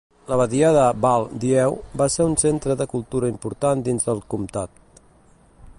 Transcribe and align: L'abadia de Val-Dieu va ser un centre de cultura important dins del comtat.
L'abadia 0.29 0.69
de 0.75 0.85
Val-Dieu 1.03 1.75
va 2.01 2.07
ser 2.15 2.27
un 2.31 2.33
centre 2.45 2.77
de 2.79 2.87
cultura 2.95 3.29
important 3.35 3.83
dins 3.89 4.09
del 4.11 4.23
comtat. 4.35 5.05